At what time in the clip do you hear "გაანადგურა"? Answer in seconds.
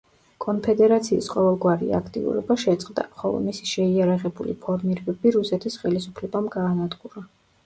6.59-7.27